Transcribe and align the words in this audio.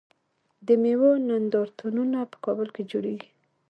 د 0.67 0.67
میوو 0.81 1.11
نندارتونونه 1.29 2.17
په 2.31 2.37
کابل 2.45 2.67
کې 2.75 2.83
جوړیږي. 2.91 3.29